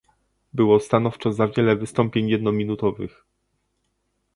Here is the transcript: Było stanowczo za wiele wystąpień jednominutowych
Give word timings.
Było 0.53 0.79
stanowczo 0.79 1.33
za 1.33 1.47
wiele 1.47 1.75
wystąpień 1.75 2.29
jednominutowych 2.29 3.25